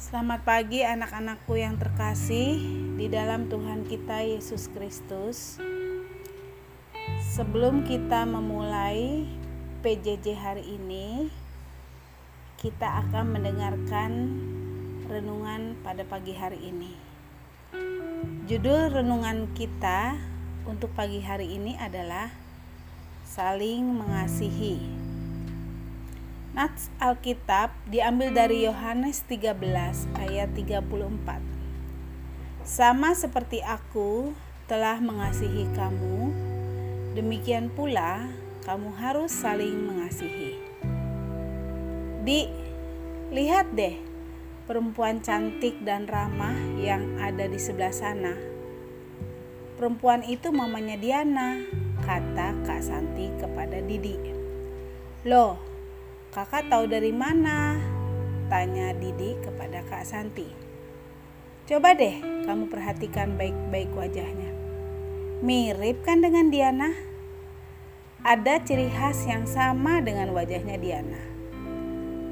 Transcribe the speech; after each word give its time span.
Selamat 0.00 0.40
pagi 0.48 0.80
anak-anakku 0.80 1.60
yang 1.60 1.76
terkasih 1.76 2.56
di 2.96 3.12
dalam 3.12 3.52
Tuhan 3.52 3.84
kita 3.84 4.24
Yesus 4.24 4.72
Kristus. 4.72 5.60
Sebelum 7.36 7.84
kita 7.84 8.24
memulai 8.24 9.28
PJJ 9.84 10.40
hari 10.40 10.64
ini, 10.80 11.28
kita 12.56 13.04
akan 13.04 13.28
mendengarkan 13.28 14.10
renungan 15.04 15.76
pada 15.84 16.00
pagi 16.08 16.32
hari 16.32 16.64
ini. 16.64 16.96
Judul 18.48 18.88
renungan 18.96 19.52
kita 19.52 20.16
untuk 20.64 20.96
pagi 20.96 21.20
hari 21.20 21.60
ini 21.60 21.76
adalah 21.76 22.32
saling 23.28 23.84
mengasihi. 23.84 24.99
Nats 26.50 26.90
Alkitab 26.98 27.70
diambil 27.86 28.34
dari 28.34 28.66
Yohanes 28.66 29.22
13 29.30 29.54
ayat 30.18 30.50
34. 30.50 30.82
Sama 32.66 33.14
seperti 33.14 33.62
aku 33.62 34.34
telah 34.66 34.98
mengasihi 34.98 35.70
kamu, 35.78 36.34
demikian 37.14 37.70
pula 37.70 38.26
kamu 38.66 38.90
harus 38.98 39.30
saling 39.30 39.78
mengasihi. 39.94 40.58
Di 42.26 42.50
lihat 43.30 43.70
deh 43.70 43.94
perempuan 44.66 45.22
cantik 45.22 45.78
dan 45.86 46.10
ramah 46.10 46.58
yang 46.82 47.14
ada 47.22 47.46
di 47.46 47.62
sebelah 47.62 47.94
sana. 47.94 48.34
Perempuan 49.78 50.26
itu 50.26 50.50
mamanya 50.50 50.98
Diana, 50.98 51.62
kata 52.02 52.58
Kak 52.66 52.82
Santi 52.82 53.30
kepada 53.38 53.78
Didi. 53.78 54.18
Loh, 55.24 55.69
Kakak 56.30 56.70
tahu 56.70 56.86
dari 56.86 57.10
mana? 57.10 57.74
Tanya 58.46 58.94
Didi 58.94 59.34
kepada 59.42 59.82
Kak 59.82 60.06
Santi. 60.06 60.46
Coba 61.66 61.98
deh 61.98 62.46
kamu 62.46 62.70
perhatikan 62.70 63.34
baik-baik 63.34 63.90
wajahnya. 63.98 64.54
Mirip 65.42 66.06
kan 66.06 66.22
dengan 66.22 66.54
Diana? 66.54 66.94
Ada 68.22 68.62
ciri 68.62 68.86
khas 68.94 69.26
yang 69.26 69.42
sama 69.50 69.98
dengan 70.06 70.30
wajahnya 70.30 70.78
Diana. 70.78 71.18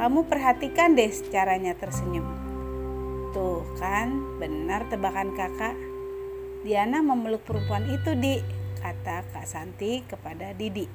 Kamu 0.00 0.24
perhatikan 0.24 0.96
deh 0.96 1.12
caranya 1.28 1.76
tersenyum. 1.76 2.24
Tuh 3.36 3.60
kan, 3.76 4.40
benar 4.40 4.88
tebakan 4.88 5.36
kakak. 5.36 5.76
Diana 6.64 7.04
memeluk 7.04 7.44
perempuan 7.44 7.84
itu 7.92 8.16
di, 8.16 8.40
kata 8.80 9.28
Kak 9.36 9.44
Santi 9.44 10.00
kepada 10.08 10.56
Didi. 10.56 10.88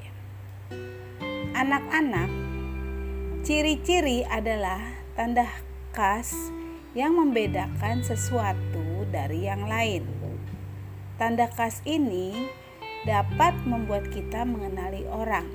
Anak-anak 1.54 2.47
Ciri-ciri 3.48 4.28
adalah 4.28 5.08
tanda 5.16 5.48
khas 5.96 6.36
yang 6.92 7.16
membedakan 7.16 8.04
sesuatu 8.04 9.08
dari 9.08 9.48
yang 9.48 9.72
lain. 9.72 10.04
Tanda 11.16 11.48
khas 11.48 11.80
ini 11.88 12.52
dapat 13.08 13.56
membuat 13.64 14.12
kita 14.12 14.44
mengenali 14.44 15.08
orang. 15.08 15.48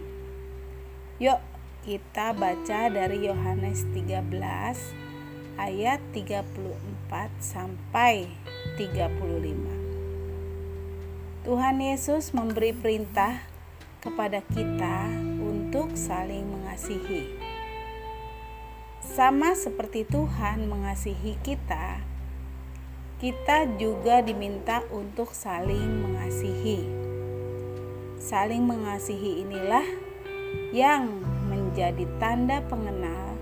Yuk, 1.20 1.36
kita 1.84 2.32
baca 2.32 2.88
dari 2.88 3.28
Yohanes 3.28 3.84
13 3.92 5.60
ayat 5.60 6.00
34 6.16 6.64
sampai 7.44 8.24
35. 8.80 11.44
Tuhan 11.44 11.76
Yesus 11.76 12.32
memberi 12.32 12.72
perintah 12.72 13.44
kepada 14.00 14.40
kita 14.48 15.12
untuk 15.44 15.92
saling 15.92 16.48
mengasihi. 16.48 17.41
Sama 19.02 19.58
seperti 19.58 20.06
Tuhan 20.06 20.70
mengasihi 20.70 21.34
kita, 21.42 21.98
kita 23.18 23.66
juga 23.74 24.22
diminta 24.22 24.86
untuk 24.94 25.34
saling 25.34 26.06
mengasihi. 26.06 26.86
Saling 28.22 28.62
mengasihi 28.62 29.42
inilah 29.42 29.82
yang 30.70 31.18
menjadi 31.50 32.06
tanda 32.22 32.62
pengenal 32.70 33.34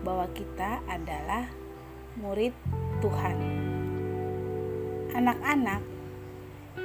bahwa 0.00 0.32
kita 0.32 0.80
adalah 0.88 1.52
murid 2.16 2.56
Tuhan. 3.04 3.36
Anak-anak, 5.12 5.84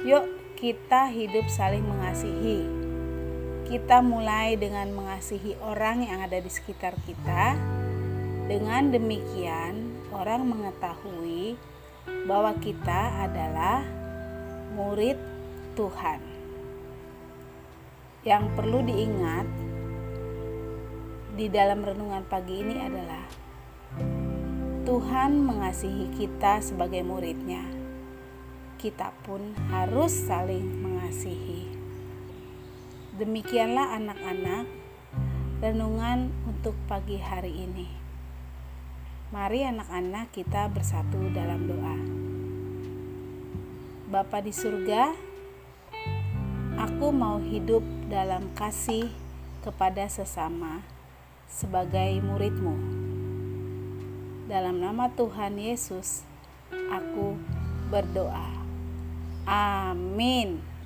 yuk 0.04 0.28
kita 0.60 1.08
hidup 1.08 1.48
saling 1.48 1.80
mengasihi. 1.80 2.68
Kita 3.72 4.04
mulai 4.04 4.60
dengan 4.60 4.92
mengasihi 4.92 5.56
orang 5.64 6.04
yang 6.04 6.20
ada 6.20 6.36
di 6.36 6.52
sekitar 6.52 6.92
kita 7.08 7.77
dengan 8.48 8.88
demikian, 8.88 9.92
orang 10.08 10.48
mengetahui 10.48 11.60
bahwa 12.24 12.56
kita 12.56 13.28
adalah 13.28 13.84
murid 14.72 15.20
Tuhan. 15.76 16.24
Yang 18.24 18.44
perlu 18.56 18.80
diingat 18.88 19.44
di 21.36 21.46
dalam 21.52 21.84
renungan 21.84 22.24
pagi 22.24 22.64
ini 22.64 22.76
adalah 22.80 23.24
Tuhan 24.88 25.44
mengasihi 25.44 26.08
kita 26.16 26.64
sebagai 26.64 27.04
muridnya. 27.04 27.68
Kita 28.80 29.12
pun 29.28 29.52
harus 29.68 30.24
saling 30.24 30.64
mengasihi. 30.80 31.68
Demikianlah 33.20 33.92
anak-anak 34.00 34.64
renungan 35.60 36.32
untuk 36.48 36.72
pagi 36.88 37.20
hari 37.20 37.52
ini. 37.52 38.07
Mari 39.28 39.60
anak-anak 39.60 40.32
kita 40.32 40.72
bersatu 40.72 41.20
dalam 41.36 41.68
doa. 41.68 41.96
Bapa 44.08 44.40
di 44.40 44.56
surga, 44.56 45.12
aku 46.80 47.12
mau 47.12 47.36
hidup 47.36 47.84
dalam 48.08 48.48
kasih 48.56 49.12
kepada 49.60 50.08
sesama 50.08 50.80
sebagai 51.44 52.24
muridmu. 52.24 52.72
Dalam 54.48 54.80
nama 54.80 55.12
Tuhan 55.12 55.60
Yesus, 55.60 56.24
aku 56.72 57.36
berdoa. 57.92 58.48
Amin. 59.44 60.77